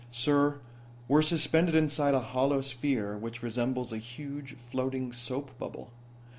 [0.09, 0.59] "Sir,
[1.07, 5.91] we're suspended inside a hollow sphere which resembles a huge, floating soap bubble.